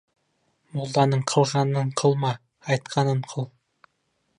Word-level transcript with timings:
Молданың 0.77 1.21
қылғанын 1.33 1.93
қылма, 2.03 2.33
айтқанын 2.77 3.23
қыл. 3.33 3.51